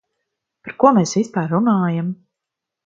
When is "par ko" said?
0.69-0.93